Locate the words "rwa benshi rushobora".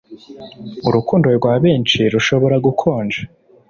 1.37-2.55